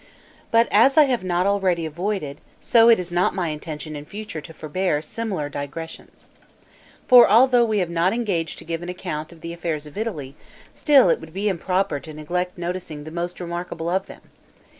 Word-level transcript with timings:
But 0.49 0.67
as 0.71 0.97
I 0.97 1.03
have 1.03 1.23
not 1.23 1.45
already 1.45 1.85
avoided, 1.85 2.41
so 2.59 2.89
it 2.89 2.97
is 2.97 3.11
not 3.11 3.35
my 3.35 3.49
intention 3.49 3.95
in 3.95 4.03
future 4.03 4.41
to 4.41 4.51
forbear, 4.51 4.99
similar 4.99 5.47
digressions. 5.47 6.27
For 7.07 7.29
although 7.29 7.63
we 7.63 7.77
have 7.77 7.89
not 7.91 8.11
engaged 8.11 8.57
to 8.57 8.65
give 8.65 8.81
an 8.81 8.89
account 8.89 9.31
of 9.31 9.41
the 9.41 9.53
affairs 9.53 9.85
of 9.85 9.99
Italy, 9.99 10.33
still 10.73 11.09
it 11.11 11.19
would 11.19 11.33
be 11.33 11.47
improper 11.49 11.99
to 11.99 12.13
neglect 12.15 12.57
noticing 12.57 13.03
the 13.03 13.11
most 13.11 13.39
remarkable 13.39 13.89
of 13.89 14.07
them. 14.07 14.21